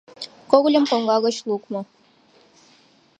Когыльым 0.51 0.85
коҥга 0.91 1.17
гыч 1.25 1.35
лукмо. 1.49 1.81